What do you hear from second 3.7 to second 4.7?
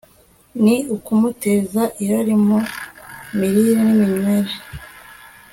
niminywere